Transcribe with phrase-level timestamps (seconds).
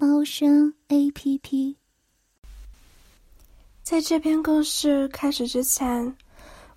[0.00, 1.76] 猫声 A P P。
[3.82, 6.16] 在这篇故事开始之前，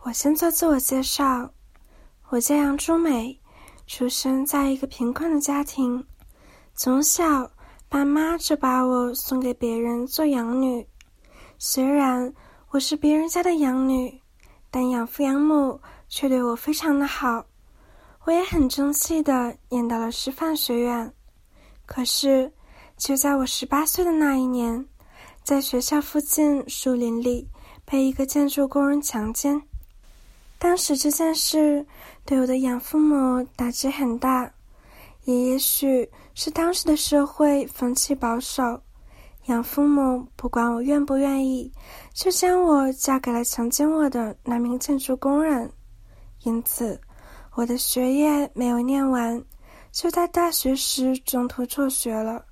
[0.01, 1.49] 我先做自我介绍。
[2.27, 3.39] 我叫杨朱美，
[3.87, 6.05] 出生在一个贫困的家庭，
[6.75, 7.49] 从小
[7.87, 10.85] 爸妈就把我送给别人做养女。
[11.57, 12.33] 虽然
[12.71, 14.21] 我是别人家的养女，
[14.69, 15.79] 但养父养母
[16.09, 17.45] 却对我非常的好。
[18.25, 21.13] 我也很争气的念到了师范学院，
[21.85, 22.51] 可是
[22.97, 24.85] 就在我十八岁的那一年，
[25.43, 27.47] 在学校附近树林里
[27.85, 29.61] 被一个建筑工人强奸。
[30.57, 31.85] 当时这件事
[32.23, 34.49] 对我的养父母打击很大，
[35.25, 38.81] 也也许是当时的社会风气保守，
[39.47, 41.69] 养父母不管我愿不愿意，
[42.13, 45.69] 就将我嫁给了强奸我的那名建筑工人，
[46.43, 46.99] 因此。
[47.55, 49.39] 我的学业没有念完，
[49.91, 52.43] 就在大学时中途辍学了。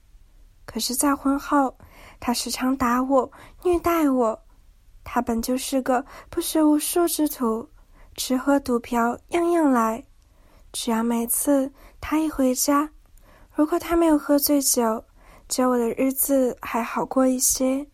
[0.71, 1.75] 可是再婚后，
[2.19, 3.29] 他时常打我、
[3.63, 4.39] 虐待我。
[5.03, 7.67] 他本就是个不学无术之徒，
[8.15, 10.01] 吃喝赌嫖样样来。
[10.71, 11.69] 只要每次
[11.99, 12.89] 他一回家，
[13.53, 15.03] 如果他没有喝醉酒，
[15.49, 17.85] 就我的日子还好过一些。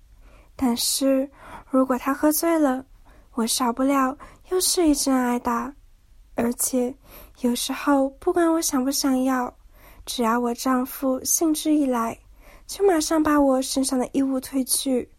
[0.56, 1.28] 但是
[1.70, 2.86] 如果他喝醉了，
[3.34, 4.16] 我少不了
[4.50, 5.74] 又是一阵挨打。
[6.36, 6.96] 而且，
[7.40, 9.52] 有时候不管我想不想要，
[10.06, 12.16] 只要我丈夫兴致一来，
[12.68, 15.10] 就马上把我身上的衣物褪去，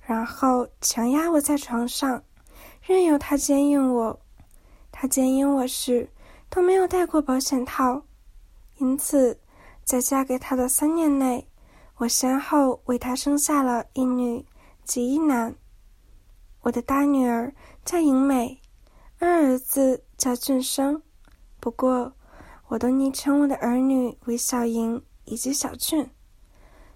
[0.00, 2.22] 然后强压我在床上，
[2.80, 4.20] 任由他奸淫我。
[4.92, 6.08] 他奸淫我时
[6.48, 8.02] 都没有戴过保险套，
[8.78, 9.38] 因此，
[9.84, 11.48] 在嫁给他的三年内，
[11.96, 14.46] 我先后为他生下了一女
[14.84, 15.54] 及一男。
[16.60, 17.52] 我的大女儿
[17.84, 18.60] 叫莹美。
[19.18, 21.00] 二儿子叫俊生，
[21.60, 22.12] 不过
[22.68, 26.08] 我都昵称我的儿女为小莹以及小俊。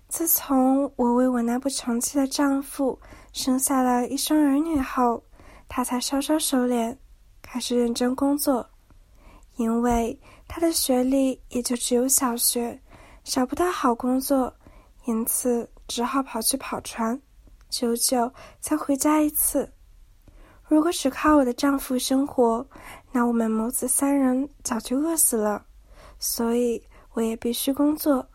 [0.09, 2.99] 自从我为我那不成器的丈夫
[3.33, 5.23] 生下了一双儿女后，
[5.69, 6.97] 他才稍稍收敛，
[7.43, 8.67] 开始认真工作。
[9.57, 12.81] 因为他的学历也就只有小学，
[13.25, 14.53] 找不到好工作，
[15.07, 17.21] 因此只好跑去跑船，
[17.69, 18.31] 久久
[18.61, 19.71] 才回家一次。
[20.69, 22.67] 如果只靠我的丈夫生活，
[23.11, 25.65] 那我们母子三人早就饿死了。
[26.19, 28.27] 所以我也必须工作。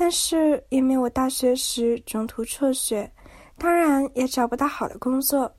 [0.00, 3.12] 但是因为我大学时中途辍学，
[3.58, 5.54] 当然也找不到好的工作。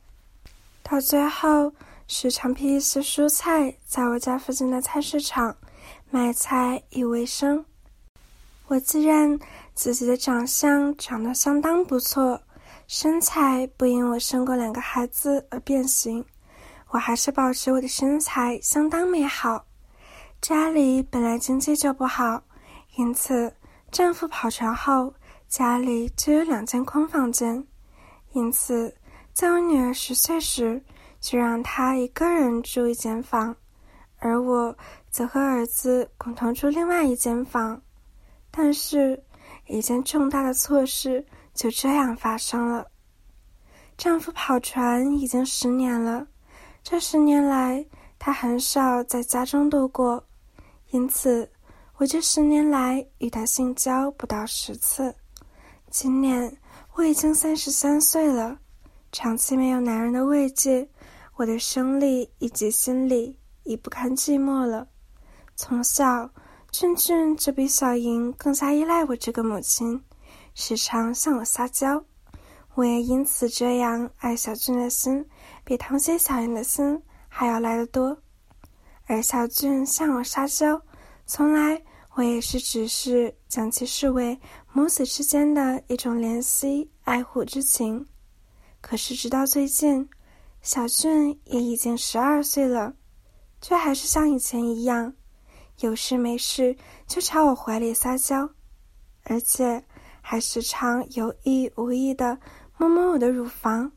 [0.81, 1.71] 到最后，
[2.07, 5.55] 时常批一些蔬菜，在我家附近的菜市场
[6.09, 7.63] 卖菜以为生。
[8.65, 9.39] 我自认
[9.75, 12.41] 自己的长相长得相当不错。
[12.87, 16.25] 身材不因我生过两个孩子而变形，
[16.89, 19.63] 我还是保持我的身材相当美好。
[20.41, 22.41] 家里本来经济就不好，
[22.95, 23.53] 因此
[23.91, 25.13] 丈夫跑船后，
[25.47, 27.63] 家里就有两间空房间。
[28.31, 28.95] 因此，
[29.33, 30.81] 在我女儿十岁时，
[31.19, 33.55] 就让她一个人住一间房，
[34.17, 34.75] 而我
[35.09, 37.81] 则和儿子共同住另外一间房。
[38.49, 39.21] 但是，
[39.67, 41.25] 一件重大的错事。
[41.53, 42.87] 就这样发生了。
[43.97, 46.25] 丈夫跑船已经十年了，
[46.81, 47.85] 这十年来
[48.17, 50.23] 他很少在家中度过，
[50.91, 51.51] 因此
[52.01, 55.13] 我这十年来与他性交不到十次。
[55.91, 56.57] 今年
[56.95, 58.57] 我已经三十三岁了，
[59.11, 60.89] 长期没有男人的慰藉，
[61.35, 64.87] 我的生理以及心理已不堪寂寞了。
[65.55, 66.27] 从小，
[66.71, 70.03] 俊俊就比小莹更加依赖我这个母亲。
[70.55, 72.03] 时常向我撒娇，
[72.73, 75.23] 我也因此这样爱小俊的心，
[75.63, 78.17] 比疼惜小莹的心还要来得多。
[79.05, 80.81] 而小俊向我撒娇，
[81.27, 81.79] 从来
[82.15, 84.39] 我也是只是将其视为
[84.73, 88.05] 母子之间的一种怜惜爱护之情。
[88.81, 90.09] 可是直到最近，
[90.61, 92.93] 小俊也已经十二岁了，
[93.61, 95.13] 却还是像以前一样，
[95.79, 96.75] 有事没事
[97.07, 98.49] 就朝我怀里撒娇，
[99.23, 99.83] 而且。
[100.23, 102.39] 还时常有意无意的
[102.77, 103.91] 摸摸我的乳房，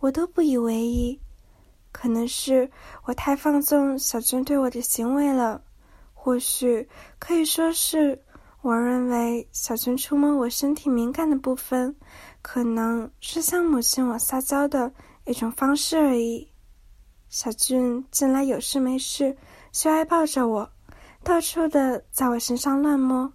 [0.00, 1.20] 我都不以为意。
[1.92, 2.68] 可能是
[3.04, 5.62] 我太放纵小俊对我的行为了，
[6.24, 6.88] 或许
[7.18, 8.18] 可以说是
[8.62, 11.94] 我认为小俊触摸我身体敏感的部分，
[12.40, 14.90] 可能是向母亲我撒娇的
[15.26, 16.50] 一种方式而已。
[17.28, 19.36] 小俊近来有事没事
[19.70, 20.66] 就爱抱着我，
[21.22, 23.30] 到处的在我身上乱摸，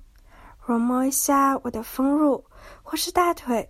[0.65, 2.43] 揉摸一下我的丰乳
[2.81, 3.69] 或是大腿。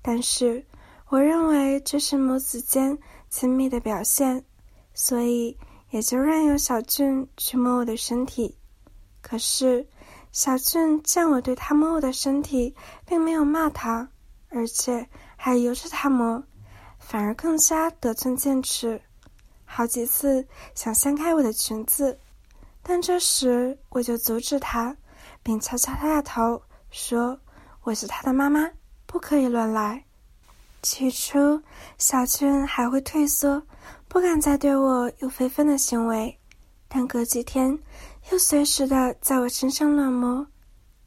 [0.00, 0.64] 但是
[1.08, 2.96] 我认为这是母子间
[3.28, 4.44] 亲密的表现，
[4.92, 5.58] 所以
[5.94, 8.58] 也就任由小俊去摸我的身体。
[9.22, 9.86] 可是。
[10.32, 12.74] 小俊见我对他摸我的身体，
[13.06, 14.08] 并没有骂他，
[14.48, 16.42] 而且还由着他摸，
[16.98, 19.00] 反而更加得寸进尺，
[19.64, 20.44] 好几次
[20.74, 22.18] 想掀开我的裙子，
[22.82, 24.96] 但这时我就阻止他，
[25.40, 26.60] 并敲敲他的头，
[26.90, 27.38] 说
[27.84, 28.68] ：“我是他的妈妈，
[29.06, 30.04] 不可以乱来。”
[30.82, 31.62] 起初，
[31.96, 33.62] 小俊还会退缩，
[34.14, 36.38] 不敢再对我有非分的行为，
[36.86, 37.76] 但隔几天。
[38.30, 40.46] 又随时的在我身上乱摸，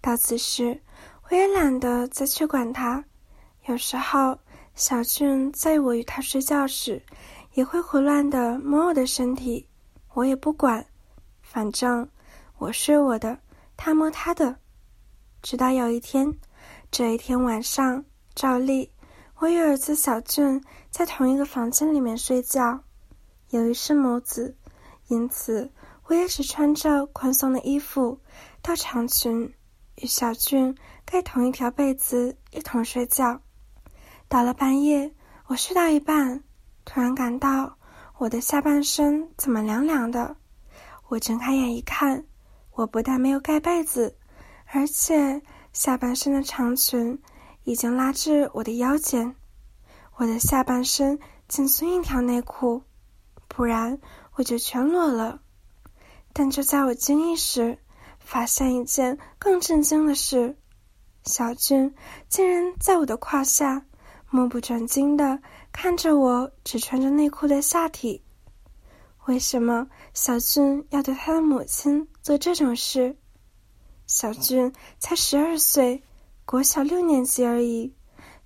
[0.02, 0.78] 到此时，
[1.30, 3.02] 我也懒得再去管他。
[3.68, 4.38] 有时候，
[4.76, 7.02] 小俊在我与他睡觉时，
[7.54, 9.66] 也会胡乱的摸我的身体，
[10.14, 10.86] 我也不管，
[11.42, 12.06] 反正
[12.58, 13.40] 我睡我的，
[13.78, 14.54] 他摸他的。
[15.42, 16.30] 直到有一天，
[16.92, 18.04] 这一天晚上，
[18.36, 18.92] 照例
[19.38, 20.62] 我与儿子小俊
[20.92, 22.78] 在同一个房间里面睡觉，
[23.50, 24.56] 由于是母子，
[25.08, 25.72] 因此。
[26.10, 28.18] 我也是穿着宽松的衣服，
[28.62, 29.54] 到长裙，
[29.98, 30.74] 与小俊
[31.04, 33.42] 盖同一条被子，一同睡觉。
[34.30, 35.14] 到了半夜，
[35.48, 36.42] 我睡到一半，
[36.86, 37.78] 突然感到
[38.20, 40.38] 我的下半身怎么凉凉的。
[41.10, 42.26] 我睁开眼一看，
[42.72, 44.18] 我不但没有盖被子，
[44.68, 45.42] 而且
[45.74, 47.22] 下半身的长裙
[47.66, 49.36] 已经拉至我的腰间，
[50.16, 52.82] 我的下半身仅存一条内裤，
[53.58, 54.00] 不然
[54.36, 55.42] 我就全裸了。
[56.32, 57.80] 但就在我惊异时，
[58.20, 60.56] 发现一件更震惊的事：
[61.24, 61.92] 小俊
[62.30, 63.84] 竟然在我的胯下，
[64.30, 65.40] 目不转睛的
[65.72, 68.24] 看着我只穿着内裤的下体。
[69.26, 73.18] 为什么小俊要对他的母亲做这种事？
[74.06, 76.04] 小俊才十二岁，
[76.46, 77.92] 国小六年级而已。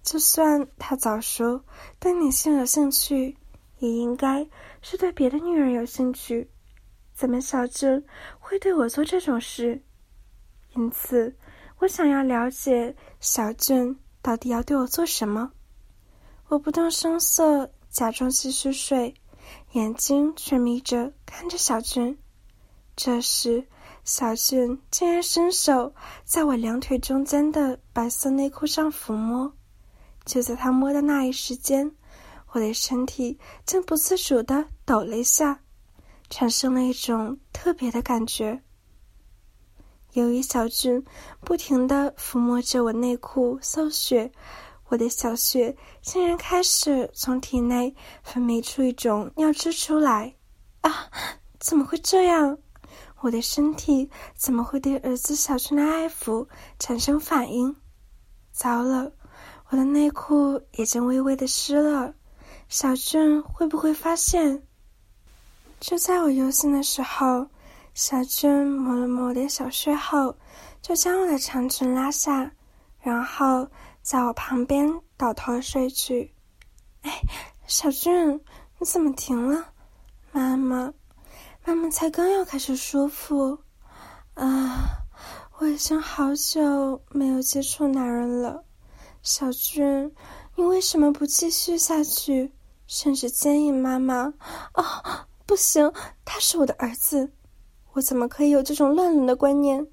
[0.04, 1.62] 就算他早熟，
[2.00, 3.36] 对女性有兴趣，
[3.82, 4.48] 也应该
[4.82, 6.50] 是对别的女人有兴趣。
[7.14, 8.04] 怎么小俊
[8.40, 9.82] 会对我做这种事？
[10.76, 11.36] 因此，
[11.80, 15.52] 我想要了解小俊到底要对我做什么。
[16.48, 19.14] 我不动声色，假装继续睡，
[19.72, 22.18] 眼睛却眯着看着小俊。
[22.96, 23.66] 这时，
[24.04, 25.94] 小俊竟然伸手
[26.24, 29.52] 在我两腿中间的白色内裤上抚摸。
[30.24, 31.92] 就在他摸的那一时间，
[32.52, 35.60] 我的身体竟不自主的抖了一下。
[36.30, 38.62] 产生了一种特别的感觉。
[40.14, 41.04] 由于小俊
[41.42, 44.32] 不停的抚摸着我内裤搜血，
[44.88, 47.94] 我的小穴竟然开始从体内
[48.24, 50.34] 分泌出一种尿汁出来。
[50.80, 51.12] 啊，
[51.60, 52.58] 怎么会这样？
[53.20, 56.48] 我的身体怎么会对儿子小俊的爱抚
[56.80, 57.76] 产生反应？
[58.54, 59.12] 糟了，
[59.68, 62.14] 我的内裤已经微微的湿了。
[62.72, 64.64] 小俊会不会发现？
[65.82, 67.46] 就在我忧心的时候，
[67.94, 70.38] 小俊抹了抹脸小睡后，
[70.82, 72.50] 就将我的长裙拉下，
[73.02, 73.68] 然后
[74.02, 76.34] 在我旁边倒头睡去。
[77.02, 77.12] 哎，
[77.68, 78.40] 小俊，
[78.80, 79.74] 你怎么停了？
[80.32, 80.94] 妈妈，
[81.66, 83.60] 妈妈才刚要开始舒服。
[84.36, 85.04] 啊，
[85.58, 88.64] 我已经好久没有接触男人了。
[89.22, 90.16] 小俊，
[90.56, 92.54] 你为什么不继续下去，
[92.92, 94.34] 甚至坚硬妈妈？
[94.74, 95.26] 啊！
[95.46, 95.90] 不行，
[96.26, 97.32] 他是我的儿子，
[97.94, 99.88] 我怎么可以有这种乱伦的观念？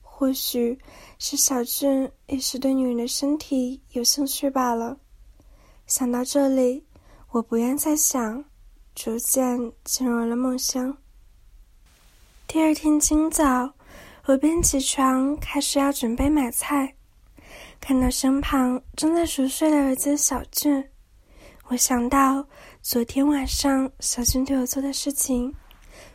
[0.00, 0.76] 或许
[1.20, 4.98] 是小俊一时对女人的身体有兴趣罢了。
[5.86, 6.84] 想到这里，
[7.30, 8.44] 我不愿再想，
[8.92, 10.98] 逐渐进入了梦乡。
[12.48, 13.72] 第二天清早，
[14.26, 16.96] 我便起床，开始要准备买菜，
[17.80, 20.91] 看到身旁正在熟睡的儿子小俊，
[21.72, 22.46] 我想到。
[22.82, 25.50] 昨天晚上，小俊对我做的事情，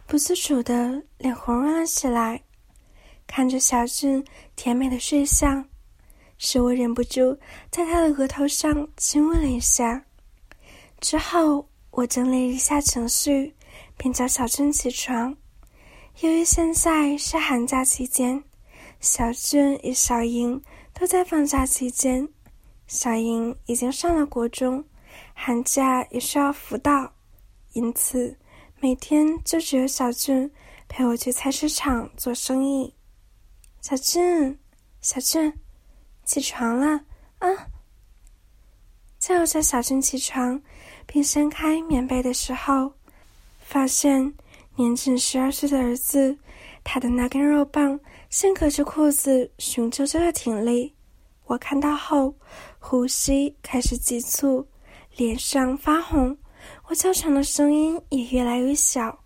[0.06, 2.40] 不自主的脸红润了起来。
[3.26, 4.24] 看着小俊
[4.56, 5.68] 甜美的睡相，
[6.38, 7.36] 使我忍不住
[7.72, 10.06] 在他的额头上亲吻了一下。
[11.00, 13.56] 之后，我整理一下情绪，
[13.98, 15.36] 便叫小俊起床。
[16.20, 18.44] 由于现在是寒假期间，
[19.00, 20.62] 小俊与小英
[20.94, 22.30] 都在放假期间，
[22.86, 24.86] 小英已经上了国中。
[25.34, 27.14] 寒假也需要辅导，
[27.74, 28.38] 因此
[28.80, 30.52] 每天就只有小俊
[30.88, 32.94] 陪我去菜市场做生意。
[33.82, 34.58] 小俊，
[35.02, 35.54] 小俊，
[36.26, 37.02] 起床了
[37.40, 37.50] 啊！”
[39.20, 40.62] 在我叫小俊起床，
[41.06, 42.94] 并掀开棉被的时候，
[43.60, 44.34] 发现
[44.76, 46.38] 年仅十二岁的儿子，
[46.84, 50.94] 他的那根肉棒正隔着裤子雄赳赳的挺立。
[51.46, 52.34] 我看到后，
[52.80, 54.68] 呼吸开始急促，
[55.18, 56.38] 脸上发红，
[56.88, 59.18] 我叫长的声音也越来越小。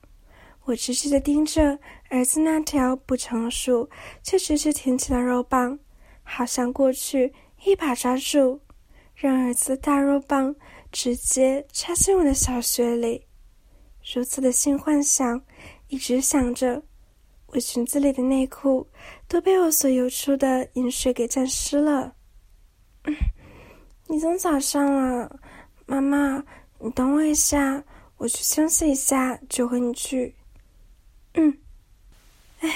[0.63, 1.77] 我直直的盯着
[2.10, 3.89] 儿子那条不成熟
[4.24, 5.77] 却直直挺起的肉棒，
[6.24, 7.33] 好像过去
[7.65, 8.60] 一把抓住。
[9.13, 10.55] 让儿子的大肉棒
[10.91, 13.24] 直接插进我的小穴里，
[14.15, 15.39] 如此的性幻想，
[15.89, 16.81] 一直想着，
[17.48, 18.88] 我裙子里的内裤
[19.27, 22.15] 都被我所流出的饮水给沾湿了。
[24.07, 25.39] 你从早上了，
[25.91, 26.41] 妈妈，
[26.79, 27.83] 你等我一下，
[28.15, 30.33] 我去休息一下就和你去。
[31.33, 31.57] 嗯，
[32.62, 32.69] 哎，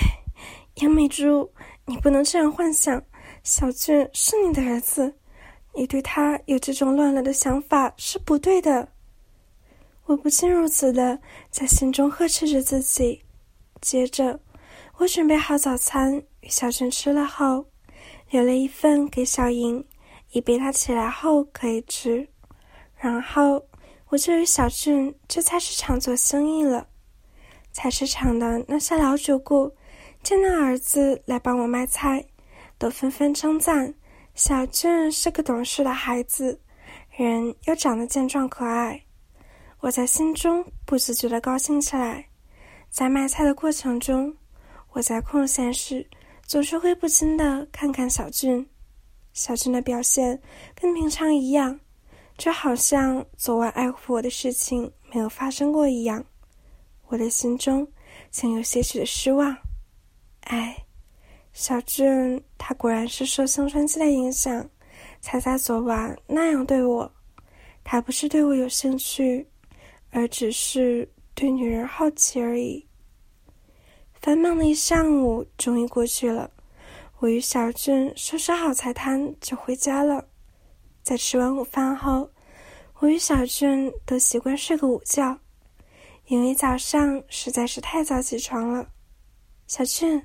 [0.81, 1.49] 杨美珠，
[1.85, 3.01] 你不能这样幻想，
[3.41, 5.15] 小俊是你的儿子。
[5.73, 8.85] 你对他有这种乱了的想法是不对的。
[10.07, 11.17] 我不禁如此的
[11.49, 13.23] 在心中呵斥着自己。
[13.79, 14.37] 接着，
[14.97, 17.65] 我准备好早餐与小俊吃了后，
[18.29, 19.85] 留了一份给小莹，
[20.31, 22.27] 以备他起来后可以吃。
[22.97, 23.63] 然后，
[24.07, 26.87] 我就与小俊去菜市场做生意了。
[27.71, 29.71] 菜市场的那些老主顾
[30.23, 32.25] 见到儿子来帮我卖菜，
[32.77, 33.93] 都纷纷称赞。
[34.33, 36.59] 小俊是个懂事的孩子，
[37.17, 39.01] 人又长得健壮可爱，
[39.79, 42.25] 我在心中不自觉的高兴起来。
[42.89, 44.35] 在卖菜的过程中，
[44.91, 46.05] 我在空闲时
[46.45, 48.65] 总是会不禁的看看小俊。
[49.33, 50.41] 小俊的表现
[50.73, 51.77] 跟平常一样，
[52.37, 56.23] 就好像昨晚爱护我的事情没有发生过一样。
[57.07, 57.87] 我的心中
[58.31, 59.55] 竟有些许的失望，
[60.41, 60.75] 哎。
[61.53, 64.69] 小俊，他果然是受青春期的影响，
[65.21, 67.09] 才在昨晚那样对我。
[67.81, 69.47] 他不是对我有兴趣，
[70.11, 72.85] 而只是对女人好奇而已。
[74.15, 76.51] 繁忙的一上午终于过去了，
[77.19, 80.27] 我与小俊收拾好菜摊就回家了。
[81.05, 82.29] 在吃完午饭后，
[82.99, 85.39] 我与小俊都习惯睡个午觉，
[86.25, 88.89] 因为早上实在是太早起床了。
[89.67, 90.21] 小俊。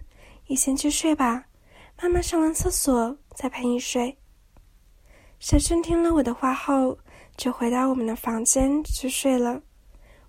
[0.47, 1.45] 你先去睡吧，
[2.03, 4.19] 妈妈上完厕所再陪你睡。
[5.39, 6.99] 小俊听了我的话后，
[7.37, 9.63] 就回到我们的房间去睡了。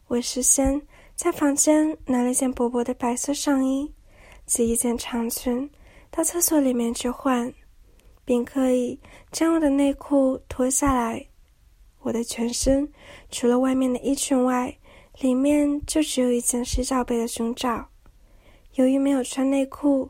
[0.06, 0.80] 我事先
[1.16, 3.92] 在房间拿了一件薄薄的白色上衣
[4.46, 5.68] 及一件长裙，
[6.12, 7.52] 到厕所里面去换，
[8.24, 9.00] 并可以
[9.32, 11.26] 将我的内裤脱下来。
[12.00, 12.92] 我的全身
[13.30, 14.76] 除了外面的衣裙外，
[15.20, 17.88] 里面就只有一件洗澡被的胸罩。
[18.76, 20.10] 由于没有穿内裤，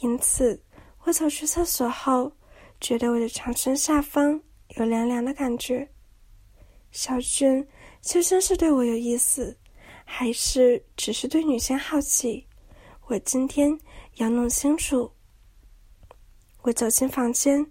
[0.00, 0.60] 因此
[1.04, 2.32] 我走出厕所后，
[2.80, 4.40] 觉得我的长身下方
[4.76, 5.88] 有凉凉的感觉。
[6.90, 7.66] 小俊
[8.00, 9.56] 究竟是对我有意思，
[10.04, 12.46] 还是只是对女性好奇？
[13.06, 13.78] 我今天
[14.14, 15.10] 要弄清楚。
[16.62, 17.66] 我走进房间，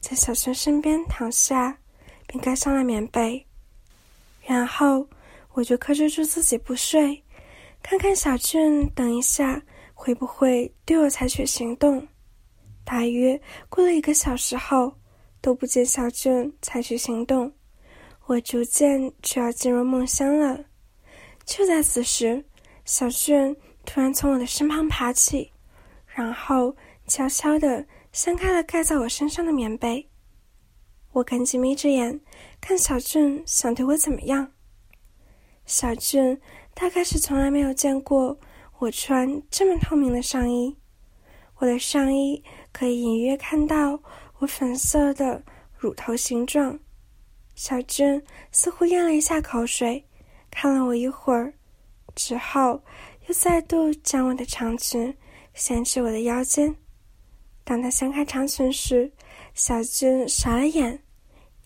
[0.00, 1.78] 在小俊身边躺下，
[2.26, 3.46] 并盖上了棉被，
[4.42, 5.06] 然后
[5.52, 7.22] 我就克制住自己不睡，
[7.82, 9.62] 看看小俊等一下。
[10.00, 12.06] 会不会对我采取行动？
[12.84, 14.92] 大约过了一个小时后，
[15.40, 17.52] 都不见小俊采取行动，
[18.26, 20.64] 我逐渐就要进入梦乡了。
[21.44, 22.44] 就在此时，
[22.84, 23.54] 小俊
[23.84, 25.50] 突然从我的身旁爬起，
[26.06, 26.76] 然后
[27.08, 27.84] 悄悄地
[28.18, 30.10] 掀开了盖在我身上的棉被。
[31.12, 32.20] 我赶紧眯着眼
[32.60, 34.50] 看小俊想对我怎么样。
[35.66, 36.36] 小俊
[36.74, 38.36] 大概是从来没有见过。
[38.80, 40.76] 我穿这么透明的上衣，
[41.58, 44.00] 我的上衣可以隐约看到
[44.38, 45.40] 我粉色的
[45.76, 46.76] 乳头形状。
[47.54, 48.20] 小俊
[48.50, 50.04] 似乎咽了一下口水，
[50.50, 51.54] 看了我一会儿，
[52.16, 52.82] 之后
[53.28, 55.16] 又再度将我的长裙
[55.54, 56.74] 掀至我的腰间。
[57.68, 59.12] 当他掀开长裙时，
[59.52, 60.98] 小俊傻了眼，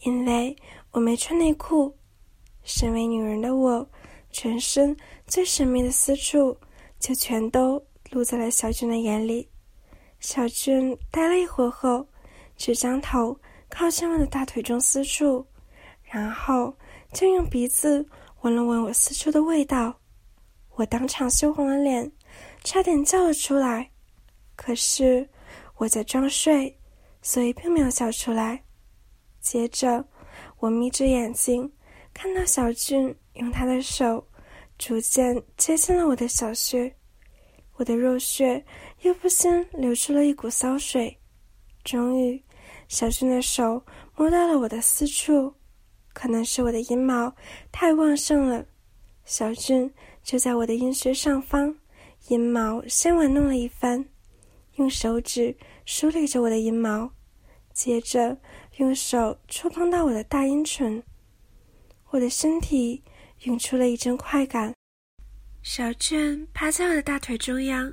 [0.01, 0.57] 因为
[0.91, 1.97] 我没穿内裤。
[2.65, 3.89] 身为女人的我，
[4.33, 4.97] 全身
[5.29, 6.59] 最神秘的私处。
[6.99, 7.81] 就全都
[8.11, 9.49] 露在了小俊的眼里。
[10.19, 12.05] 小俊呆了一会儿后，
[12.57, 13.37] 就将头
[13.69, 15.45] 靠近我的大腿中私处，
[16.03, 16.77] 然后
[17.13, 18.05] 就用鼻子
[18.41, 19.95] 闻了闻我私处的味道。
[20.75, 22.11] 我当场羞红了脸，
[22.65, 23.89] 差点叫了出来。
[24.55, 25.29] 可是
[25.83, 26.79] 我在装睡，
[27.23, 28.63] 所以并没有笑出来。
[29.41, 30.05] 接着，
[30.61, 31.69] 我眯着眼睛，
[32.15, 34.25] 看到小俊用他的手。
[34.79, 36.93] 逐渐接近了我的小穴，
[37.75, 38.65] 我的肉穴
[39.01, 41.17] 又不禁流出了一股骚水，
[41.83, 42.41] 终于，
[42.87, 43.85] 小俊的手
[44.15, 45.53] 摸到了我的私处，
[46.13, 47.35] 可能是我的阴毛
[47.73, 48.65] 太旺盛了，
[49.25, 51.77] 小俊就在我的阴穴上方，
[52.29, 54.05] 阴毛先玩弄了一番，
[54.77, 57.13] 用手指梳理着我的阴毛，
[57.73, 58.39] 接着
[58.77, 61.03] 用手触碰到我的大阴唇，
[62.11, 63.03] 我的身体
[63.41, 64.75] 涌出了一阵快感。
[65.63, 67.93] 小俊趴在我的大腿中央，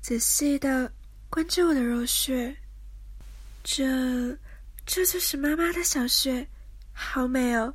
[0.00, 0.90] 仔细的
[1.28, 2.54] 关注我的肉穴。
[3.62, 3.84] 这，
[4.84, 6.46] 这就是妈妈的小穴，
[6.92, 7.74] 好美哦！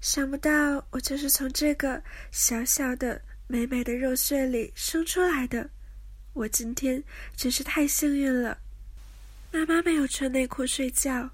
[0.00, 0.50] 想不到
[0.90, 5.68] 我就是从这个小小的、美美的肉穴里生出来的，
[6.32, 7.02] 我今天
[7.34, 8.56] 真是太幸运了。
[9.56, 11.30] 妈妈没有穿内裤睡觉，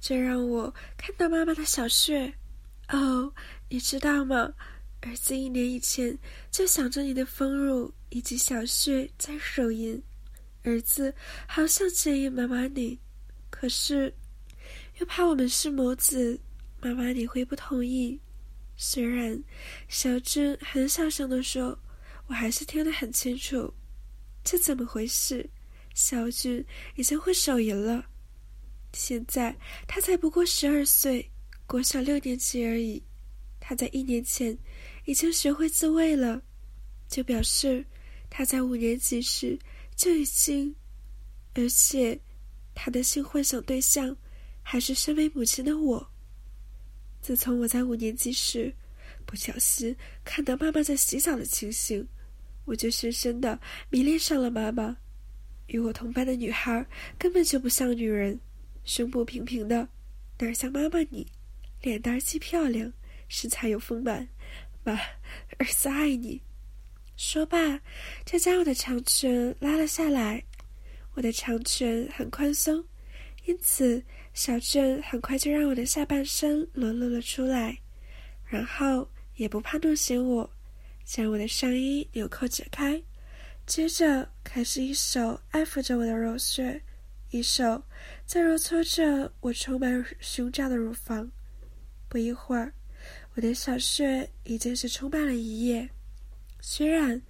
[0.00, 2.32] 这让我看到妈妈的小穴。
[2.90, 3.32] 哦，
[3.68, 4.52] 你知道吗？
[5.00, 6.16] 儿子一年以前
[6.48, 10.00] 就想着你的丰乳以及小穴在手淫，
[10.62, 11.12] 儿子
[11.48, 12.96] 好想见一妈妈你。
[13.50, 14.14] 可是，
[15.00, 16.38] 又怕我们是母子，
[16.80, 18.16] 妈妈你会不同意。
[18.76, 19.36] 虽然
[19.88, 21.76] 小俊很小声的说，
[22.28, 23.74] 我还是听得很清楚。
[24.44, 25.50] 这怎么回事？
[25.96, 26.62] 小俊
[26.94, 28.04] 已经会手淫了，
[28.92, 29.56] 现在
[29.88, 31.28] 他才不过十二岁，
[31.66, 33.02] 国小六年级而已。
[33.58, 34.56] 他在一年前
[35.06, 36.42] 已经学会自慰了，
[37.08, 37.82] 就表示
[38.28, 39.58] 他在五年级时
[39.96, 40.76] 就已经，
[41.54, 42.20] 而且。
[42.78, 44.14] 他的性幻想对象
[44.62, 46.06] 还是身为母亲的我。
[47.22, 48.70] 自从我在五年级时
[49.24, 52.06] 不小心看到妈妈在洗澡的情形，
[52.66, 54.94] 我就深深的迷恋上了妈妈。
[55.68, 56.84] 与我同班的女孩
[57.18, 58.38] 根本就不像女人，
[58.84, 59.88] 胸部平平的，
[60.38, 61.26] 哪像妈妈你，
[61.82, 62.92] 脸蛋既漂亮，
[63.28, 64.28] 身材又丰满。
[64.84, 64.94] 妈，
[65.58, 66.40] 儿子爱你。
[67.16, 67.80] 说罢，
[68.24, 70.42] 就将我的长裙拉了下来。
[71.14, 72.84] 我的长裙很宽松，
[73.46, 74.02] 因此
[74.34, 77.78] 小俊很快就让我的下半身裸露了出来，
[78.44, 80.48] 然后也不怕弄醒我，
[81.04, 83.02] 将我的上衣纽扣解开，
[83.66, 86.80] 接着开始一手安抚着我的肉穴，
[87.30, 87.82] 一手
[88.24, 91.30] 在揉搓着我充满胸罩的乳房。
[92.08, 92.72] 不一会儿，
[93.34, 95.88] 我的小穴已经是充满了一夜。
[96.60, 97.20] 虽然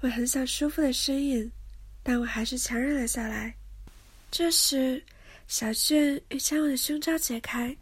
[0.00, 1.50] 我很想舒服的呻吟。
[2.04, 3.54] 但我还是强忍了下来。
[4.28, 5.00] 这时，
[5.46, 7.76] 小俊欲将我的胸罩解开，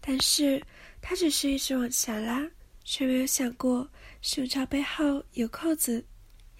[0.00, 0.62] 但是
[1.00, 2.48] 他只是一直往前拉，
[2.84, 3.90] 却没有想过
[4.22, 6.04] 胸罩背后有扣子，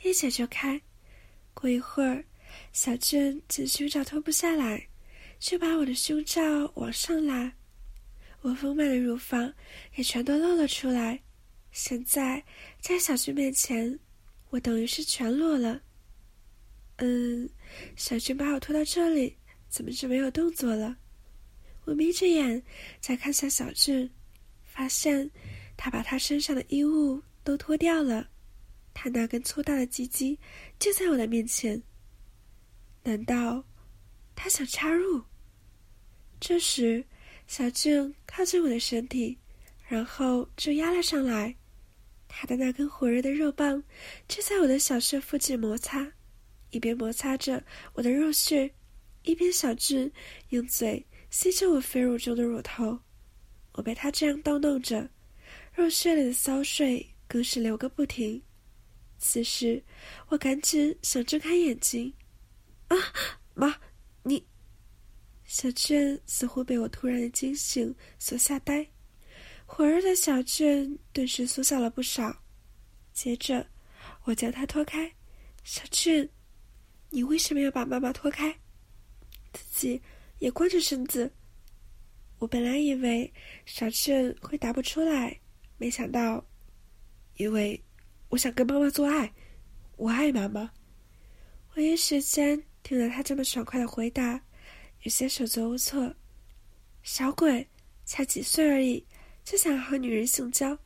[0.02, 0.80] 一解就开。
[1.54, 2.24] 过一会儿，
[2.72, 4.86] 小俊见胸罩脱不下来，
[5.38, 6.40] 就把我的胸罩
[6.76, 7.52] 往上拉，
[8.42, 9.52] 我丰满的乳房
[9.96, 11.20] 也全都露了出来。
[11.72, 12.42] 现在
[12.80, 13.98] 在小俊面前，
[14.50, 15.80] 我等于是全裸了。
[16.96, 17.48] 嗯，
[17.96, 19.36] 小俊把我拖到这里，
[19.68, 20.96] 怎么就没有动作了？
[21.84, 22.62] 我眯着眼
[23.00, 24.08] 再看向小俊，
[24.64, 25.30] 发现
[25.76, 28.28] 他把他身上的衣物都脱掉了，
[29.00, 30.36] 他那根粗大的鸡鸡
[30.76, 31.80] 就在我的面前。
[33.04, 33.64] 难道
[34.34, 35.22] 他想插入？
[36.40, 37.04] 这时，
[37.46, 39.38] 小俊靠近我的身体，
[39.86, 41.54] 然后就压了上来，
[42.26, 43.80] 他的那根火热的肉棒
[44.26, 46.04] 就在我的小穴附近摩擦。
[46.70, 48.68] 一边摩擦着我的肉穴，
[49.22, 50.10] 一边小俊
[50.48, 52.98] 用嘴吸着我肥乳中的乳头。
[53.74, 55.08] 我被他这样逗弄着，
[55.72, 58.42] 肉穴里的骚水更是流个不停。
[59.18, 59.82] 此时，
[60.28, 62.12] 我赶紧想睁开眼睛。
[62.88, 62.96] 啊，
[63.54, 63.76] 妈，
[64.22, 64.46] 你！
[65.44, 68.86] 小俊似乎被我突然的惊醒所吓呆，
[69.66, 72.42] 火热的小俊顿时缩小了不少。
[73.12, 73.66] 接着，
[74.24, 75.12] 我将他拖开，
[75.64, 76.28] 小俊。
[77.10, 78.54] 你为什么要把妈妈拖开？
[79.52, 80.00] 自己
[80.38, 81.32] 也光着身子。
[82.38, 83.32] 我本来以为
[83.66, 85.40] 小俊会答不出来，
[85.78, 86.46] 没想到，
[87.36, 87.82] 因为
[88.28, 89.32] 我想跟妈妈做爱，
[89.96, 90.70] 我爱妈妈。
[91.74, 94.40] 我一时间听了他这么爽快的回答，
[95.02, 96.14] 有些手足无措。
[97.02, 97.66] 小鬼，
[98.04, 99.04] 才几岁而已，
[99.44, 100.78] 就想和女人性交？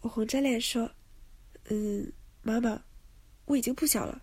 [0.00, 0.90] 我红着脸说
[1.68, 2.10] ：“嗯，
[2.42, 2.82] 妈妈，
[3.44, 4.22] 我已经不小了。”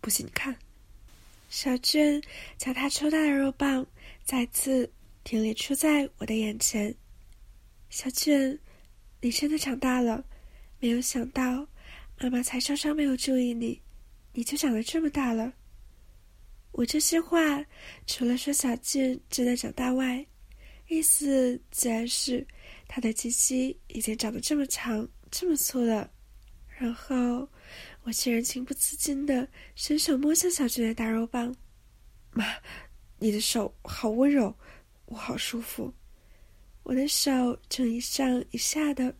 [0.00, 0.56] 不信你看，
[1.50, 2.22] 小俊
[2.56, 3.84] 将他抽大的肉棒
[4.24, 4.90] 再次
[5.24, 6.94] 挺立出在我的眼前。
[7.90, 8.58] 小俊，
[9.20, 10.24] 你真的长大了，
[10.80, 11.64] 没有想到，
[12.18, 13.80] 妈妈才稍稍没有注意你，
[14.32, 15.52] 你就长得这么大了。
[16.72, 17.64] 我这些话
[18.06, 20.26] 除了说小俊正在长大外，
[20.88, 22.44] 意思自然是
[22.88, 26.10] 他的鸡鸡已经长得这么长、这么粗了。
[26.76, 27.48] 然后。
[28.04, 31.54] 我竟然情不自禁的伸手摸向小俊的大肉棒，
[32.32, 32.46] 妈，
[33.18, 34.56] 你的手好温柔，
[35.04, 35.92] 我好舒服。
[36.82, 37.30] 我的手
[37.68, 39.14] 正一上一下的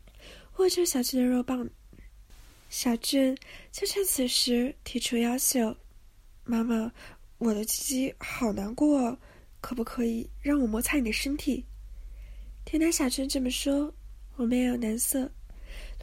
[0.61, 1.67] 握住小俊的肉棒，
[2.69, 3.35] 小俊
[3.73, 5.75] 就趁此时提出要求
[6.45, 6.93] ：“妈妈，
[7.39, 9.19] 我的鸡鸡好难过，
[9.63, 11.65] 可不可以让我摩擦你的身体？”
[12.67, 13.91] 听到小俊这么说，
[14.37, 15.33] 我面有难色，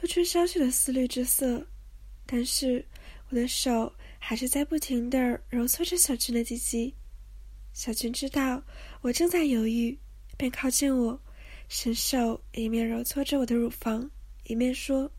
[0.01, 1.63] 露出稍许的思虑之色，
[2.25, 2.83] 但是
[3.29, 6.91] 我的手还是在不停的揉搓着小俊的鸡鸡。
[7.73, 8.63] 小俊知道
[9.01, 9.95] 我正在犹豫，
[10.35, 11.21] 便靠近我。
[11.69, 14.09] 伸手一面揉搓着我的乳房，
[14.47, 15.11] 一面说：“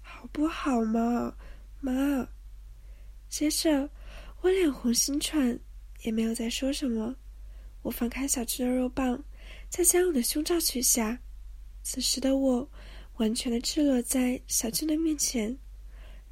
[0.00, 1.36] 好不好嘛，
[1.80, 2.26] 妈？”
[3.28, 3.90] 接着
[4.40, 5.58] 我脸红心喘，
[6.02, 7.14] 也没有再说什么。
[7.82, 9.22] 我放开小俊的肉棒，
[9.68, 11.18] 再将我的胸罩取下。
[11.82, 12.70] 此时的我
[13.16, 15.56] 完全的赤裸在小俊的面前，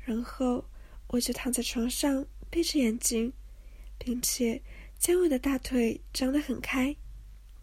[0.04, 0.64] 然后
[1.08, 3.32] 我就躺在床上，闭着眼睛，
[3.98, 4.62] 并且
[4.98, 6.94] 将我的大腿张得很开。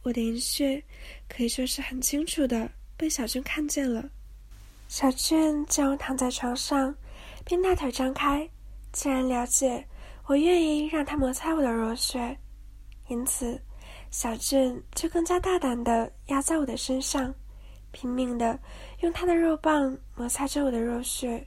[0.01, 0.83] 我的银穴
[1.29, 4.11] 可以说是很清楚的被小俊看见了。
[4.93, 6.93] 小俊见我躺在床上，
[7.43, 8.47] 便大腿张开，
[8.91, 9.83] 既然了解
[10.27, 12.37] 我愿意让他摩擦我的肉穴，
[13.07, 13.59] 因此
[14.11, 17.33] 小俊就更加大胆的压在我的身上，
[17.91, 18.59] 拼命的
[18.99, 21.43] 用他的肉棒摩擦着我的肉穴，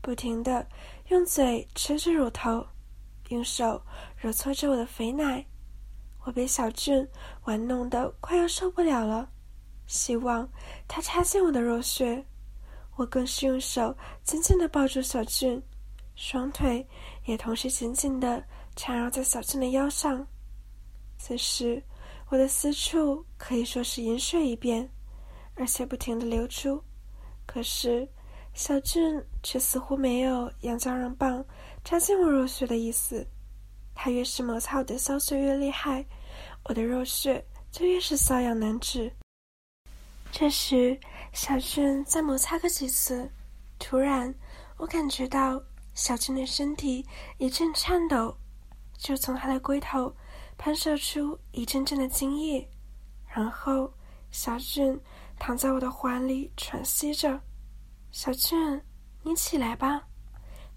[0.00, 0.66] 不停的
[1.08, 2.66] 用嘴吃着乳头，
[3.28, 3.82] 用手
[4.16, 5.44] 揉搓着我的肥奶。
[6.24, 7.06] 我被小俊
[7.44, 9.28] 玩弄得快要受不了了，
[9.86, 10.48] 希望
[10.88, 12.24] 他插进我的肉穴。
[13.00, 15.58] 我更是用手紧紧地抱住小俊，
[16.16, 16.86] 双腿
[17.24, 18.44] 也同时紧紧地
[18.76, 20.26] 缠绕在小俊的腰上。
[21.16, 21.82] 此时，
[22.28, 24.86] 我的私处可以说是银水一遍，
[25.54, 26.78] 而且不停地流出。
[27.46, 28.06] 可是，
[28.52, 31.42] 小俊却似乎没有佯装让棒
[31.82, 33.26] 插进我肉穴的意思。
[33.94, 36.04] 他越是摩擦我的骚穴越厉害，
[36.64, 39.10] 我的肉穴就越是瘙痒难止。
[40.32, 40.98] 这时，
[41.32, 43.30] 小俊再摩擦个几次，
[43.78, 44.32] 突然
[44.76, 45.62] 我感觉到
[45.94, 47.04] 小俊的身体
[47.38, 48.34] 一阵颤抖，
[48.96, 50.14] 就从他的龟头
[50.56, 52.66] 喷射出一阵阵的精液，
[53.26, 53.92] 然后
[54.30, 54.98] 小俊
[55.38, 57.38] 躺在我的怀里喘息着。
[58.10, 58.80] 小俊，
[59.22, 60.02] 你起来吧，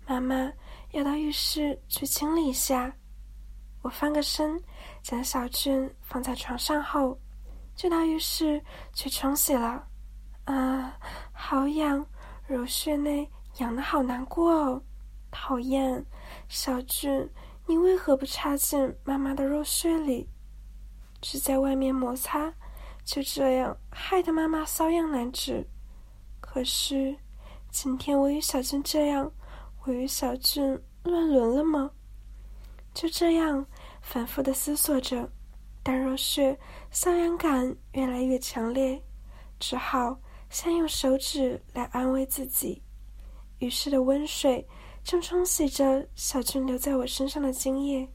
[0.06, 0.52] 妈妈
[0.92, 2.94] 要到浴室去清理一下。
[3.82, 4.62] 我翻个身，
[5.02, 7.18] 将小俊放在床上后，
[7.76, 8.62] 就到浴室
[8.94, 9.88] 去冲洗了。
[10.46, 10.98] 啊，
[11.32, 12.06] 好痒，
[12.48, 14.82] 乳穴内痒的好难过哦，
[15.32, 16.06] 讨厌！
[16.50, 17.30] 小俊，
[17.66, 20.28] 你为何不插进妈妈的肉穴里？
[21.22, 22.54] 只在外面摩擦，
[23.06, 25.66] 就这样害得妈妈瘙痒难止。
[26.42, 27.16] 可是，
[27.70, 29.32] 今天我与小俊这样，
[29.86, 31.90] 我与小俊乱伦了吗？
[32.94, 33.66] 就这样
[34.02, 35.28] 反复的思索着，
[35.82, 36.58] 但若是
[36.93, 39.01] 瘙痒感越来越强烈，
[39.60, 40.15] 只好
[40.51, 42.79] 先用手指来安慰自己。
[43.58, 44.65] 浴室的温水
[45.03, 48.08] 正冲洗着小俊留在我身上的精液。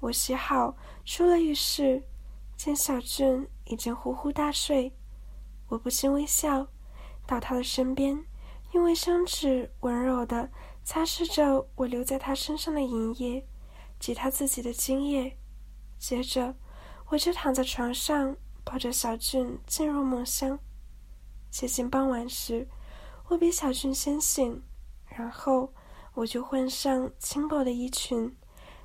[0.00, 0.74] 我洗好
[1.04, 2.02] 出了浴室，
[2.56, 4.90] 见小俊已经呼呼大睡，
[5.68, 6.66] 我不禁微笑，
[7.26, 8.18] 到他的身边，
[8.72, 10.50] 用卫生纸温柔的
[10.82, 13.46] 擦拭着我留在他身上的银液。
[14.00, 15.38] 及他自己的精液，
[15.96, 16.52] 接着
[17.12, 20.58] 我就躺在床上，抱着小俊进入梦乡。
[21.50, 22.66] 接近傍晚时，
[23.28, 24.62] 我比小俊先醒，
[25.04, 25.70] 然后
[26.14, 28.34] 我就换上轻薄的衣裙，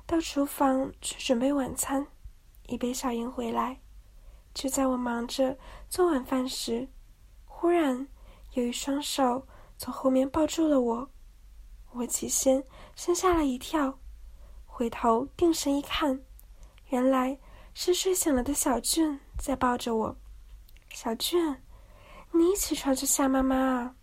[0.04, 2.06] 到厨房去准备晚餐。
[2.66, 3.80] 一杯小英回来，
[4.52, 5.56] 就在我忙着
[5.88, 6.86] 做晚饭时，
[7.46, 8.06] 忽然
[8.52, 9.42] 有一双手
[9.78, 11.08] 从后面抱住了我，
[11.92, 12.62] 我起先
[12.94, 13.98] 先吓了一跳。
[14.66, 16.20] 回头定神一看，
[16.90, 17.38] 原来
[17.80, 20.16] 是睡醒了的小俊在抱着我。
[20.90, 21.56] 小俊，
[22.32, 23.94] 你起床就吓妈妈啊！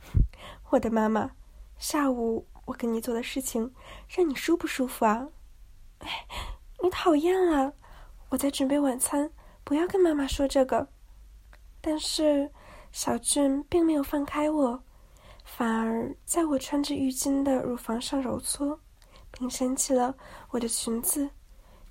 [0.68, 1.30] 我的妈妈，
[1.78, 3.74] 下午我跟你做的事情
[4.06, 5.26] 让你舒不舒服啊？
[6.82, 7.72] 你讨厌啊！
[8.28, 9.32] 我在准备晚餐，
[9.64, 10.86] 不要跟妈妈说这个。
[11.80, 12.52] 但是
[12.92, 14.78] 小俊并没有放开我，
[15.42, 18.78] 反而在我穿着浴巾的乳房上揉搓。
[19.30, 20.14] 并掀起了
[20.50, 21.30] 我的裙子，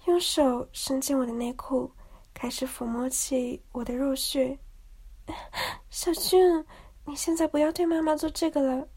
[0.10, 1.92] 用手伸进我的内裤，
[2.34, 4.58] 开始抚摸起我的肉穴。
[5.92, 6.66] 小俊，
[7.06, 8.88] 你现在不要对妈妈做这个了，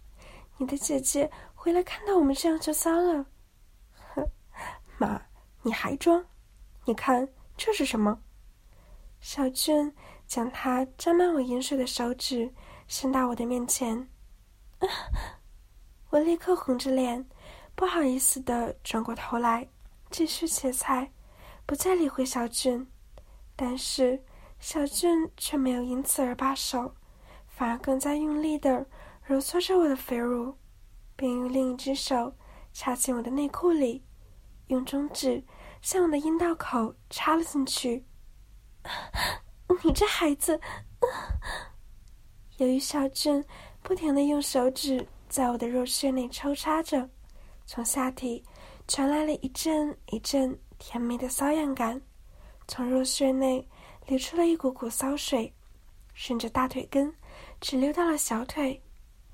[0.57, 3.27] 你的姐姐回来看到我们这样就糟了。
[4.15, 4.27] 哼，
[4.97, 5.21] 妈，
[5.61, 6.25] 你还装？
[6.87, 8.19] 你看这是什么？
[9.21, 9.95] 小俊
[10.27, 12.51] 将他沾满我饮水的手指
[12.89, 14.09] 伸到我的面前，
[16.09, 17.23] 我立刻红着脸。
[17.75, 19.67] 不好意思的转过头来，
[20.13, 21.11] 继续切菜，
[21.65, 22.87] 不再理会小俊，
[23.57, 24.23] 但是
[24.61, 26.95] 小俊却没有因此而罢手，
[27.49, 28.87] 反而更加用力的
[29.25, 30.55] 揉搓着我的肥乳，
[31.17, 32.37] 并用另一只手
[32.75, 34.05] 插进我的内裤里，
[34.67, 35.43] 用中指
[35.81, 38.05] 向我的阴道口插了进去。
[39.83, 40.61] 你这孩子！
[42.59, 43.43] 由于小俊
[43.83, 47.09] 不停的用手指在我的肉穴内抽插着，
[47.65, 48.45] 从下体
[48.95, 51.99] 传来了一阵一阵甜蜜的瘙痒感，
[52.69, 53.67] 从肉穴内
[54.07, 55.51] 流出了一股股骚水，
[56.13, 57.11] 顺着大腿根
[57.59, 58.79] 直流到了小腿。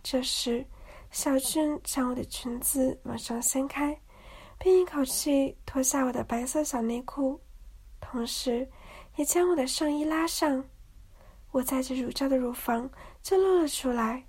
[0.01, 0.65] 这时，
[1.11, 4.01] 小俊将我的裙子往上掀开，
[4.61, 7.41] 并一口气脱下我的白色小内裤，
[8.01, 8.65] 同时
[9.17, 10.65] 也将我的上衣拉上。
[11.51, 12.89] 我载着乳罩的乳房
[13.25, 14.25] 就露了出来，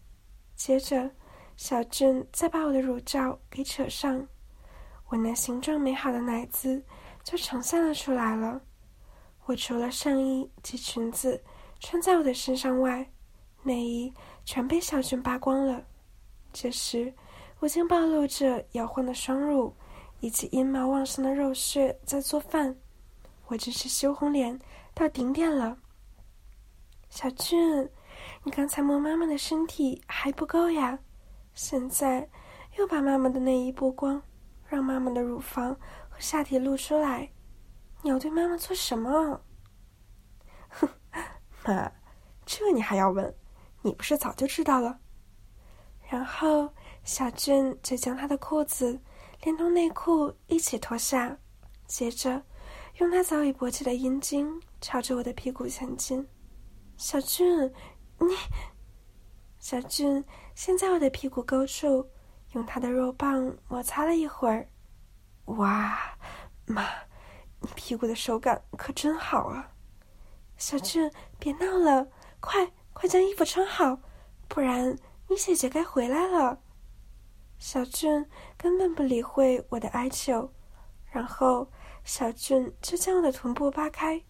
[0.55, 1.07] 接着
[1.55, 4.27] 小俊再把我的乳罩给扯上，
[5.09, 6.81] 我那形状美好的奶子
[7.23, 8.61] 就呈现了出来了。
[9.45, 11.43] 我除了上衣及裙子
[11.79, 13.07] 穿在我的身上外，
[13.63, 14.13] 内衣
[14.45, 15.83] 全被小俊扒光了。
[16.53, 17.13] 这时，
[17.59, 19.73] 我竟暴露着摇晃的双乳
[20.19, 22.75] 以及阴毛旺盛的肉穴在做饭，
[23.47, 24.59] 我真是羞红脸
[24.93, 25.77] 到顶点了。
[27.09, 27.89] 小俊，
[28.43, 30.99] 你刚才摸妈妈的身体还不够呀，
[31.55, 32.29] 现在
[32.77, 34.21] 又把妈妈的内衣剥光，
[34.69, 35.75] 让妈妈的乳房
[36.09, 37.31] 和下体露出来，
[38.03, 39.41] 你要对妈妈做什么？
[40.69, 40.87] 哼，
[41.65, 41.91] 妈，
[42.45, 43.35] 这你还要问？
[43.81, 44.99] 你不是早就知道了？
[46.07, 46.71] 然后
[47.03, 48.99] 小俊就将他的裤子
[49.43, 51.37] 连同内裤一起脱下，
[51.87, 52.43] 接着
[52.97, 56.27] 用他早已勃起的阴茎朝着我的屁股前进。
[56.97, 57.73] 小俊，
[58.19, 58.35] 你，
[59.59, 62.07] 小俊现在我的屁股沟处
[62.51, 64.67] 用他的肉棒摩擦了一会儿。
[65.45, 65.99] 哇，
[66.65, 66.83] 妈，
[67.59, 69.71] 你屁股的手感可真好啊！
[70.57, 72.07] 小俊，别闹了，
[72.39, 73.99] 快快将衣服穿好，
[74.47, 76.59] 不然你姐姐该回来了。
[77.57, 78.25] 小俊
[78.57, 80.53] 根本不理会我的哀求，
[81.11, 81.71] 然后
[82.03, 84.21] 小俊就将我的臀部扒开，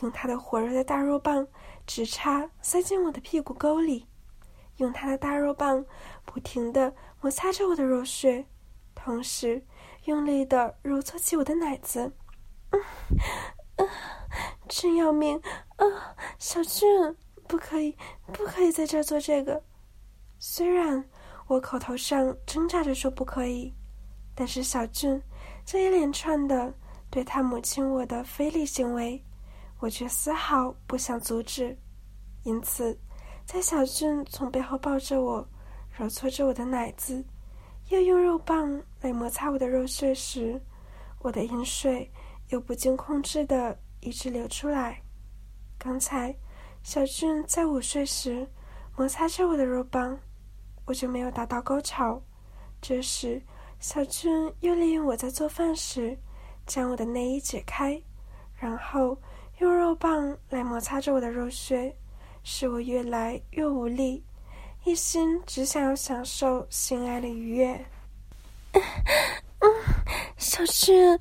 [0.00, 1.46] 用他的火热的大肉棒。
[1.86, 4.08] 直插塞进我的屁股沟里，
[4.78, 5.84] 用他的大肉棒
[6.24, 6.92] 不停的
[7.26, 8.46] 摩擦着我的肉穴，
[8.94, 9.60] 同时
[10.04, 12.12] 用力的揉搓起我的奶子。
[12.70, 12.80] 嗯，
[13.78, 13.84] 啊，
[14.68, 15.36] 真要命！
[15.74, 15.84] 啊，
[16.38, 16.88] 小俊，
[17.48, 17.98] 不可以，
[18.32, 19.60] 不可以在这儿做这个。
[20.38, 21.04] 虽然
[21.48, 23.74] 我口头上挣扎着说不可以，
[24.32, 25.20] 但是小俊
[25.64, 26.72] 这一连串的
[27.10, 29.20] 对他母亲我的非礼行为。
[29.80, 31.76] 我却丝毫不想阻止，
[32.44, 32.96] 因此，
[33.44, 35.44] 在小俊从背后抱着我，
[35.96, 37.24] 揉搓着我的奶子，
[37.88, 40.60] 又用肉棒来摩擦我的肉穴时，
[41.20, 42.10] 我的饮水
[42.50, 45.00] 又不经控制的一直流出来。
[45.78, 46.34] 刚才，
[46.82, 48.46] 小俊在午睡时
[48.96, 50.18] 摩擦着我的肉棒，
[50.84, 52.20] 我就没有达到高潮。
[52.82, 53.40] 这时，
[53.80, 56.18] 小俊又利用我在做饭时，
[56.66, 58.00] 将我的内衣解开，
[58.54, 59.16] 然后。
[59.58, 61.90] 用肉棒来摩擦着我的肉穴，
[62.42, 64.22] 使我越来越无力，
[64.86, 67.86] 一心只想要享受性爱的愉悦。
[68.72, 68.80] 嗯，
[70.38, 71.12] 小俊，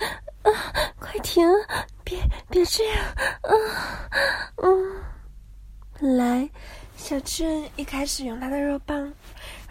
[0.43, 0.51] 啊，
[0.99, 1.43] 快停！
[2.04, 2.15] 别
[2.47, 3.04] 别这样！
[3.41, 3.51] 啊
[4.58, 5.04] 嗯。
[5.99, 6.47] 本来，
[6.95, 9.12] 小俊一开始用他的肉棒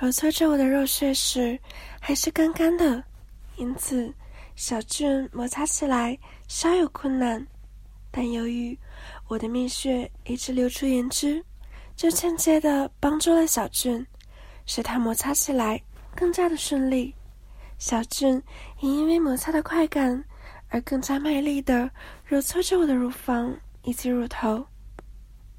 [0.00, 1.57] 揉搓着我的肉穴时，
[2.00, 3.00] 还是干干的，
[3.54, 4.12] 因此
[4.57, 7.46] 小俊摩擦起来稍有困难。
[8.11, 8.76] 但由于
[9.28, 11.44] 我的蜜穴一直流出盐汁，
[11.96, 14.04] 就间接的帮助了小俊，
[14.66, 15.80] 使他摩擦起来
[16.14, 17.14] 更加的顺利。
[17.78, 18.42] 小俊
[18.80, 20.24] 也因为摩擦的快感
[20.68, 21.90] 而更加卖力的
[22.24, 24.66] 揉搓着我的乳房以及乳头。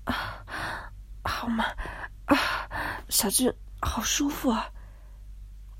[0.05, 0.43] 啊，
[1.23, 1.65] 好吗？
[2.25, 2.37] 啊，
[3.09, 4.69] 小俊好舒服啊！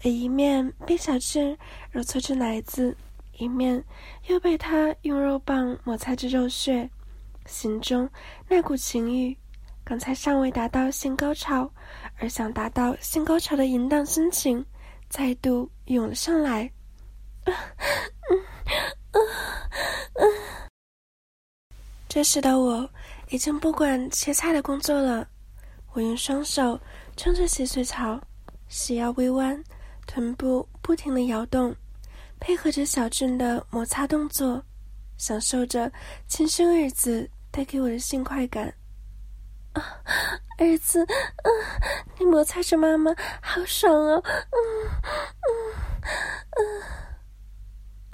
[0.04, 1.58] 我一面被小俊
[1.92, 2.96] 揉搓着奶子。
[3.38, 3.84] 一面
[4.28, 6.90] 又被他用肉棒摩擦着肉穴，
[7.46, 8.10] 心中
[8.48, 9.38] 那股情欲，
[9.86, 11.72] 刚才尚未达到性高潮，
[12.18, 14.66] 而想达到性高潮的淫荡心情，
[15.10, 16.70] 再度涌了上来。
[22.10, 22.90] 这时的我
[23.30, 25.28] 已经不管切菜的工作了，
[25.94, 26.80] 我用双手
[27.16, 28.20] 撑着洗水槽，
[28.68, 29.64] 细腰微弯，
[30.08, 31.76] 臀部不停的摇动。
[32.40, 34.64] 配合着小俊的摩擦动作，
[35.18, 35.92] 享受着
[36.28, 38.74] 亲生儿子带给我的性快感。
[39.76, 40.02] 啊，
[40.58, 41.52] 儿子，嗯，
[42.18, 44.24] 你摩擦着妈妈，好爽哦！
[44.26, 44.58] 嗯
[45.42, 45.52] 嗯
[46.58, 46.84] 嗯。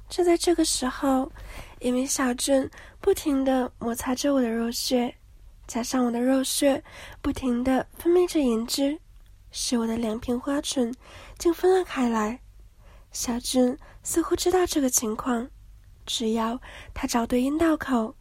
[0.09, 1.31] 就在这个时候，
[1.79, 2.69] 因为小俊
[2.99, 5.15] 不停地摩擦着我的肉穴，
[5.67, 6.83] 加上我的肉穴
[7.21, 8.99] 不停地分泌着银汁，
[9.51, 10.93] 使我的两片花唇
[11.37, 12.39] 竟分了开来。
[13.11, 15.49] 小俊似乎知道这个情况，
[16.05, 16.59] 只要
[16.93, 18.13] 他找对阴道口，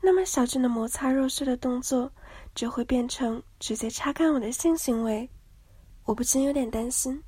[0.00, 2.10] 那么小俊的摩擦肉穴的动作
[2.56, 5.30] 就会变成直接插干我的性行为。
[6.04, 7.22] 我不禁有点担心，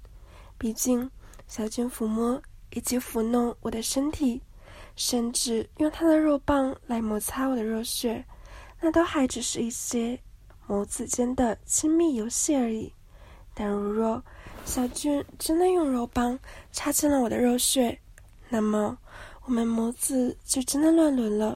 [0.59, 1.09] 毕竟
[1.47, 4.43] 小俊抚摸以及抚弄我的身体。
[4.97, 8.25] 甚至用他的肉棒来摩擦我的肉穴，
[8.81, 10.19] 那都还只是一些
[10.67, 12.93] 母子间的亲密游戏而已。
[13.55, 14.21] 但如若
[14.65, 16.37] 小俊真的用肉棒
[16.73, 17.97] 插进了我的肉穴，
[18.49, 18.99] 那么
[19.45, 21.55] 我们母子就真的乱伦了。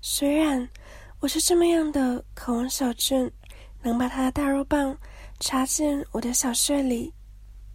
[0.00, 0.68] 虽然
[1.20, 3.30] 我是这么样的渴望小俊
[3.82, 4.96] 能把他的大肉棒
[5.40, 7.12] 插进我的小穴里，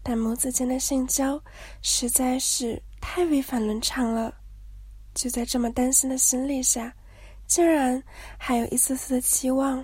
[0.02, 1.42] 但母子间的性交
[1.82, 2.82] 实在是……
[3.06, 4.34] 太违反伦常了，
[5.14, 6.94] 就在这么担心的心理下，
[7.46, 8.02] 竟然
[8.38, 9.84] 还有一丝丝的期望，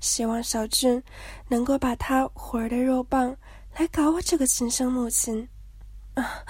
[0.00, 1.00] 希望小俊
[1.48, 3.36] 能够把他活儿的肉棒
[3.76, 5.46] 来搞我这个亲生母亲。
[6.14, 6.42] 啊，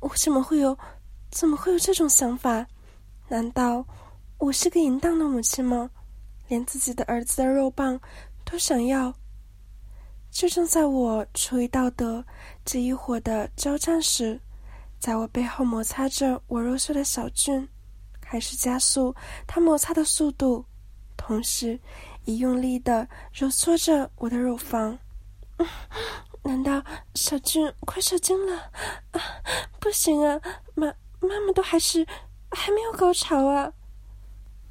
[0.00, 0.76] 我怎么会有，
[1.30, 2.66] 怎么会有这种想法？
[3.28, 3.84] 难道
[4.40, 5.90] 我是个淫荡的母亲吗？
[6.48, 8.00] 连自己的儿子的肉棒
[8.42, 9.12] 都想要？
[10.30, 12.24] 就正在我出于道德
[12.64, 14.40] 这一伙的交战时。
[14.98, 17.68] 在我背后摩擦着我肉色的小俊，
[18.18, 19.14] 开始加速
[19.46, 20.64] 他摩擦的速度，
[21.18, 21.78] 同时
[22.24, 24.98] 以用力的揉搓着我的乳房。
[26.42, 26.82] 难道
[27.14, 28.56] 小俊快受精了？
[29.10, 29.20] 啊，
[29.78, 30.40] 不行啊！
[30.74, 30.86] 妈，
[31.20, 32.06] 妈妈都还是
[32.50, 33.70] 还没有高潮啊！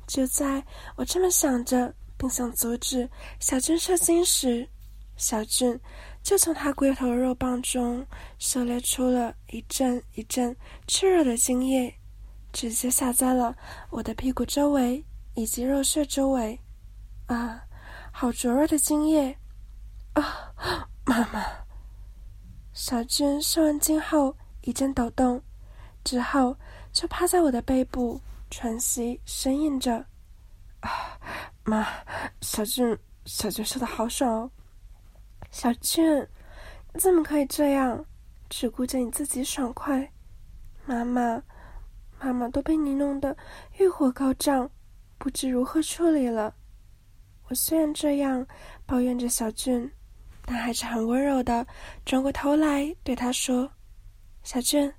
[0.09, 3.07] 就在我这么想着，并想阻止
[3.39, 4.67] 小俊射精时，
[5.15, 5.79] 小俊。
[6.21, 8.05] 就从他龟头肉棒中
[8.39, 10.53] 狩猎出了一阵一阵
[10.85, 11.93] 炽热的精液，
[12.51, 13.55] 直接洒在了
[13.89, 15.03] 我的屁股周围
[15.35, 16.59] 以及肉穴周围。
[17.27, 17.63] 啊，
[18.11, 19.37] 好灼热的精液！
[20.13, 20.49] 啊，
[21.05, 21.45] 妈妈！
[22.73, 25.41] 小俊射完精后一阵抖动，
[26.03, 26.55] 之后
[26.91, 30.05] 就趴在我的背部喘息呻吟着。
[30.81, 31.19] 啊，
[31.63, 31.87] 妈，
[32.41, 34.51] 小俊，小俊射的好爽哦！
[35.51, 36.27] 小俊，
[36.93, 38.05] 你怎么可以这样？
[38.49, 40.11] 只顾着你自己爽快，
[40.85, 41.43] 妈妈，
[42.19, 43.35] 妈妈都被你弄得
[43.77, 44.67] 欲火高涨，
[45.19, 46.55] 不知如何处理了。
[47.47, 48.45] 我虽然这样
[48.85, 49.91] 抱怨着小俊，
[50.45, 51.65] 但还是很温柔的
[52.05, 53.71] 转过头来对他说
[54.43, 54.91] ：“小俊，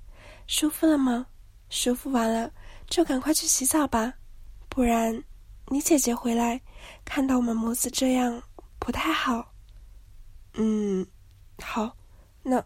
[0.47, 1.25] 舒服了吗？
[1.69, 2.51] 舒服完了
[2.91, 4.13] 就赶快去洗澡吧，
[4.67, 5.23] 不然
[5.67, 6.61] 你姐姐回来
[7.05, 8.43] 看到我们母子这样
[8.79, 9.53] 不太好。”
[10.55, 11.07] 嗯，
[11.63, 11.95] 好，
[12.43, 12.61] 那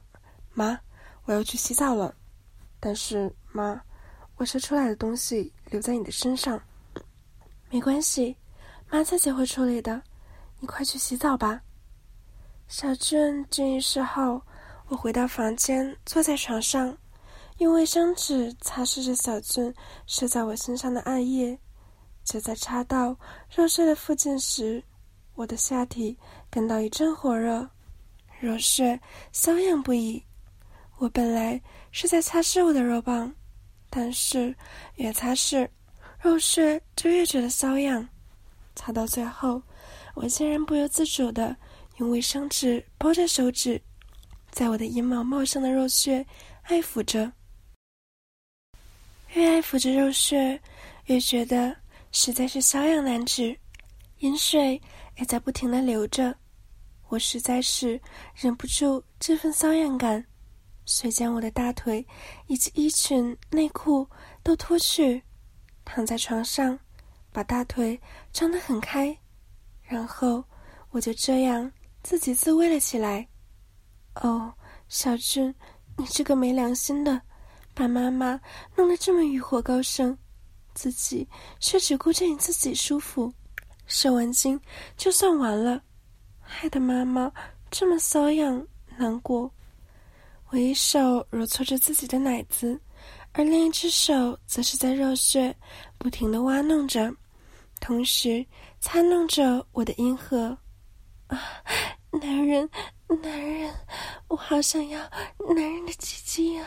[0.56, 0.80] 妈，
[1.26, 2.12] 我要去洗澡了。
[2.80, 3.80] 但是妈，
[4.36, 6.60] 我射出来的东西留在你的身上，
[7.70, 8.36] 没关系，
[8.90, 10.02] 妈自己会处理的。
[10.60, 11.62] 你快去洗澡吧。
[12.68, 14.42] 小俊进浴室后，
[14.88, 16.98] 我回到房间，坐在床上，
[17.60, 19.74] 用卫生纸擦拭着小俊
[20.08, 21.58] 射在我身上的暗液。
[22.26, 23.16] 就在擦到
[23.56, 24.84] 肉穴的附近时，
[25.36, 26.18] 我的下体
[26.50, 27.70] 感到一阵火热。
[28.42, 29.00] 肉穴
[29.32, 30.22] 瘙痒不已，
[30.98, 33.34] 我本来是在擦拭我的肉棒，
[33.90, 34.54] 但是
[34.96, 35.70] 越擦拭，
[36.20, 38.06] 肉穴就越觉得瘙痒。
[38.76, 39.62] 擦到最后，
[40.14, 41.56] 我竟然不由自主的
[41.98, 43.82] 用卫生纸包着手指，
[44.52, 46.26] 在我的阴毛茂盛的肉穴
[46.64, 47.32] 爱抚着。
[49.36, 50.58] 越爱抚着肉穴，
[51.08, 51.76] 越觉得
[52.14, 53.54] 实在是瘙痒难止，
[54.20, 54.82] 饮水
[55.18, 56.34] 也在不停的流着。
[57.10, 58.00] 我实在是
[58.34, 60.26] 忍不住这份瘙痒感，
[60.86, 62.06] 遂将我的大腿
[62.48, 64.08] 以及衣裙、内裤
[64.42, 65.22] 都脱去，
[65.84, 66.80] 躺在床上，
[67.34, 68.00] 把大腿
[68.32, 69.16] 张得很开，
[69.84, 70.42] 然后
[70.92, 71.70] 我就这样
[72.04, 73.28] 自己自慰了起来。
[74.22, 74.54] 哦，
[74.88, 75.54] 小俊，
[75.98, 77.22] 你这个没良心的，
[77.76, 78.40] 把妈妈
[78.74, 80.18] 弄得这么欲火高升，
[80.74, 81.28] 自己
[81.60, 83.32] 却只顾着你自己舒服，
[83.86, 84.60] 射完精
[84.96, 85.82] 就算完了。
[86.40, 87.30] 害得妈妈
[87.70, 88.66] 这么瘙痒
[88.98, 89.52] 难过，
[90.50, 92.80] 我一手揉搓着自己的奶子，
[93.34, 95.54] 而另一只手则是在肉穴
[95.98, 97.14] 不停的挖弄着，
[97.82, 98.46] 同时
[98.80, 100.58] 擦弄着我的阴核。
[101.28, 101.42] 啊，
[102.12, 102.70] 男人，
[103.22, 103.74] 男人，
[104.30, 105.00] 我好想要
[105.56, 106.66] 男人的鸡鸡呀！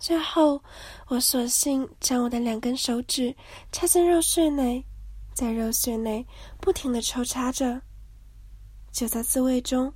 [0.00, 0.60] 最后，
[1.08, 3.34] 我索性将我的两根手指
[3.70, 4.82] 插进肉穴内，
[5.34, 6.26] 在肉穴内
[6.58, 7.78] 不停的抽插着。
[8.90, 9.92] 就在自慰中，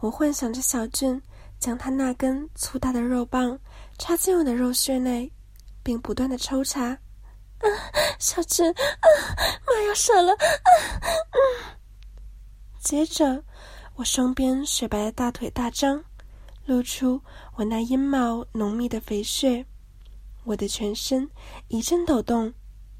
[0.00, 1.22] 我幻想着小俊
[1.60, 3.56] 将他那根粗大的肉棒
[3.96, 5.30] 插进我的肉穴内，
[5.84, 6.98] 并不断的抽插，啊，
[8.18, 9.06] 小俊，啊，
[9.66, 10.32] 妈要射了！
[10.32, 10.44] 啊，
[11.30, 11.78] 嗯。
[12.80, 13.40] 接着，
[13.94, 16.04] 我双边雪白的大腿大张，
[16.66, 17.18] 露出
[17.56, 19.64] 我那阴毛浓密的肥穴。
[20.44, 21.28] 我的全身
[21.68, 22.52] 一阵抖动，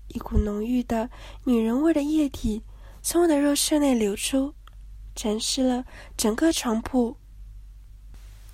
[0.08, 1.10] 一股浓郁的
[1.44, 2.62] 女人味的液体
[3.02, 4.54] 从我的肉穴内流出，
[5.14, 5.84] 沾湿了
[6.16, 7.14] 整个床铺。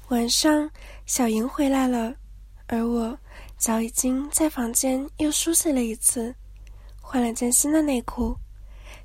[0.09, 0.69] 晚上，
[1.07, 2.13] 小莹回来了，
[2.67, 3.17] 而我
[3.57, 6.35] 早已经在房间又梳洗了一次，
[7.01, 8.37] 换了件新的内裤，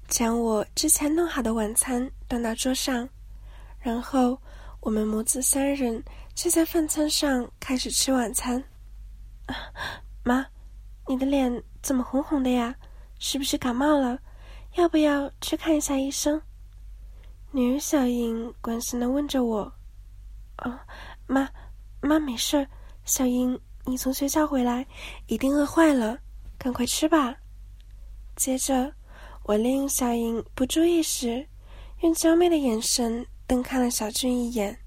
[0.07, 3.07] 将我之前弄好的晚餐端到桌上，
[3.79, 4.35] 然后
[4.79, 6.03] 我们母子三人
[6.35, 8.61] 就在饭餐上开始吃晚餐。
[10.21, 10.45] 妈，
[11.07, 12.75] 你的脸怎么红红的呀？
[13.19, 14.19] 是不是感冒了？
[14.75, 16.41] 要不要去看一下医生？
[17.51, 19.71] 女儿小莹关心的问着我。
[20.57, 20.77] 哦，
[21.25, 21.49] 妈，
[22.01, 22.67] 妈没事。
[23.05, 24.85] 小英，你从学校回来，
[25.27, 26.19] 一定饿坏了，
[26.57, 27.33] 赶快吃吧。
[28.35, 28.93] 接着，
[29.43, 31.47] 我利用小英不注意时，
[32.01, 34.77] 用娇媚的眼神瞪看了小俊一眼。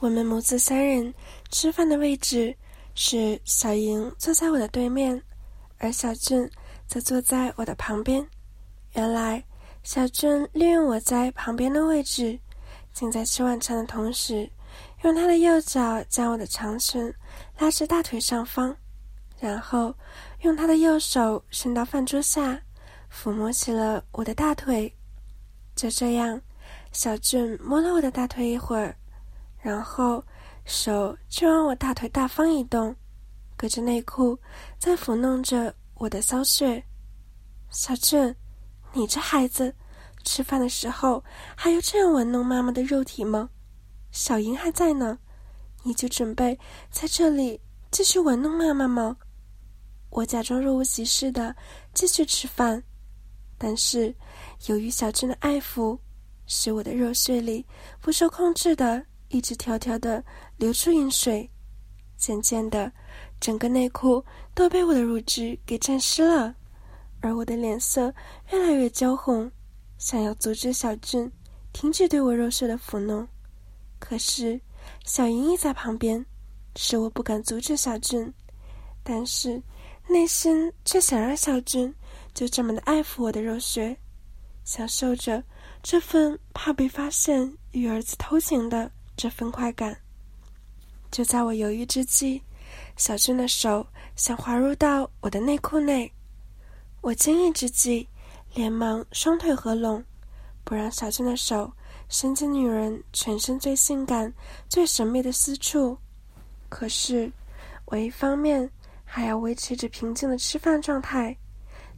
[0.00, 1.12] 我们母子三人
[1.50, 2.54] 吃饭的位置
[2.94, 5.20] 是小莹坐在我的对面，
[5.78, 6.48] 而小俊
[6.86, 8.24] 则坐在我的旁边。
[8.94, 9.42] 原来，
[9.82, 12.38] 小俊利用我在旁边的位置。
[12.92, 14.48] 竟在吃晚餐的同时，
[15.02, 17.12] 用他的右脚将我的长裙
[17.58, 18.74] 拉至大腿上方，
[19.38, 19.94] 然后
[20.42, 22.60] 用他的右手伸到饭桌下，
[23.12, 24.92] 抚摸起了我的大腿。
[25.74, 26.40] 就这样，
[26.92, 28.96] 小俊摸了我的大腿一会儿，
[29.60, 30.24] 然后
[30.64, 32.94] 手就往我大腿大方一动，
[33.56, 34.38] 隔着内裤
[34.78, 36.82] 在抚弄着我的骚穴。
[37.70, 38.34] 小俊，
[38.92, 39.74] 你这孩子！
[40.24, 41.22] 吃饭的时候
[41.56, 43.48] 还要这样玩弄妈妈的肉体吗？
[44.10, 45.18] 小莹还在呢，
[45.82, 46.58] 你就准备
[46.90, 47.58] 在这里
[47.90, 49.16] 继续玩弄妈妈吗？
[50.10, 51.54] 我假装若无其事的
[51.94, 52.82] 继续吃饭，
[53.56, 54.14] 但是
[54.66, 55.98] 由于小俊的爱抚，
[56.46, 57.64] 使我的肉穴里
[58.00, 60.24] 不受控制的一直条条的
[60.56, 61.48] 流出饮水，
[62.16, 62.90] 渐渐的，
[63.40, 64.24] 整个内裤
[64.54, 66.54] 都被我的乳汁给沾湿了，
[67.20, 68.12] 而我的脸色
[68.50, 69.50] 越来越焦红。
[69.98, 71.30] 想要阻止小俊
[71.72, 73.26] 停止对我肉色的抚弄，
[73.98, 74.60] 可是
[75.04, 76.24] 小莹莹在旁边，
[76.76, 78.32] 使我不敢阻止小俊，
[79.02, 79.60] 但是
[80.06, 81.92] 内心却想让小俊
[82.32, 83.96] 就这么的爱抚我的肉穴，
[84.64, 85.42] 享受着
[85.82, 89.94] 这份怕被发现与儿子偷情的这份快感。
[91.10, 92.40] 就在我犹豫之际，
[92.96, 96.10] 小俊的手想滑入到我的内裤内，
[97.02, 98.08] 我惊异之际。
[98.54, 100.02] 连忙双腿合拢，
[100.64, 101.70] 不让小俊的手
[102.08, 104.32] 伸进女人全身最性感、
[104.70, 105.96] 最神秘的私处。
[106.70, 107.30] 可是，
[107.84, 108.68] 我一方面
[109.04, 111.36] 还要维持着平静的吃饭状态，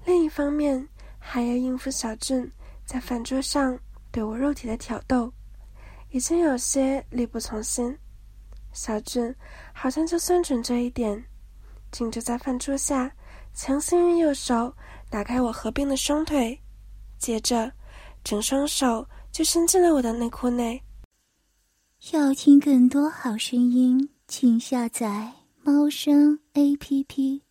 [0.04, 0.86] 另一方面
[1.20, 2.50] 还要应付小俊
[2.84, 3.78] 在饭桌上
[4.10, 5.32] 对我肉体的挑逗，
[6.10, 7.96] 已经有些力不从心。
[8.72, 9.34] 小俊
[9.72, 11.24] 好像就算准这一点，
[11.90, 13.10] 竟就在饭桌下
[13.52, 14.74] 强行用右手。
[15.08, 16.60] 打开我合并的双腿，
[17.18, 17.72] 接着，
[18.22, 20.80] 整双手就伸进了我的内裤内。
[22.12, 25.32] 要听更多好声音，请下载
[25.64, 27.42] 猫声 A P P。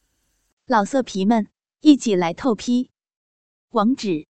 [0.66, 1.50] 老色皮们，
[1.82, 2.92] 一起来透批！
[3.72, 4.26] 网址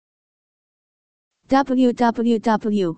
[1.48, 2.98] ：w w w